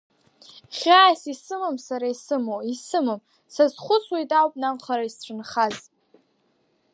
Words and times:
Хьаас 0.77 1.21
исымам 1.33 1.77
сара 1.87 2.07
исымоу, 2.13 2.61
исымам, 2.73 3.21
сазхәыцуеит 3.53 4.31
ауп 4.39 4.53
наҟ 4.61 4.77
хара 4.85 5.05
исцәынхаз. 5.09 5.77